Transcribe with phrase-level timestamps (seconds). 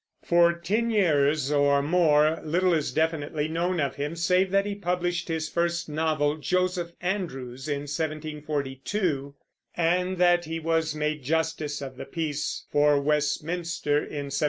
[0.23, 5.27] For ten years, or more, little is definitely known of him, save that he published
[5.27, 9.35] his first novel, Joseph Andrews, in 1742,
[9.77, 14.39] and that he was made justice of the peace for Westminster in 1748.